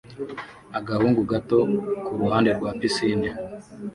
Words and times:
Agahungu 0.77 1.21
gato 1.31 1.59
kuruhande 2.05 2.49
rwa 2.57 2.71
pisine 2.79 3.29